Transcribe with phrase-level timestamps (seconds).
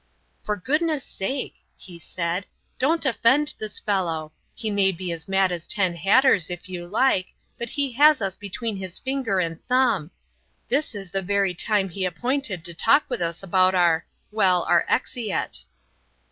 [0.41, 2.47] "For goodness sake," he said,
[2.79, 7.35] "don't offend this fellow; he may be as mad as ten hatters, if you like,
[7.59, 10.09] but he has us between his finger and thumb.
[10.69, 14.87] This is the very time he appointed to talk with us about our well, our
[14.89, 15.65] exeat."